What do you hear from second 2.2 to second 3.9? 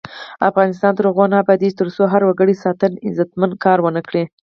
وګړی ځانته عزتمن کار